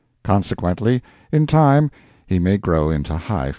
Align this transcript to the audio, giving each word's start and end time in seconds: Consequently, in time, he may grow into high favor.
Consequently, 0.23 1.03
in 1.31 1.45
time, 1.45 1.91
he 2.25 2.39
may 2.39 2.57
grow 2.57 2.89
into 2.89 3.15
high 3.15 3.43
favor. 3.43 3.49